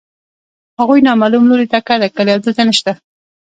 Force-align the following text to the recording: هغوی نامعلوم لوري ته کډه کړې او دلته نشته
هغوی 0.79 1.05
نامعلوم 1.07 1.43
لوري 1.49 1.67
ته 1.73 1.79
کډه 1.87 2.07
کړې 2.17 2.31
او 2.33 2.39
دلته 2.45 2.61
نشته 2.69 2.91